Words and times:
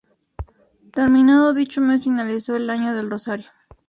Terminado 0.93 1.53
dicho 1.53 1.79
mes 1.79 2.03
finalizó 2.03 2.55
el 2.55 2.71
año 2.71 2.95
del 2.95 3.11
rosario. 3.11 3.51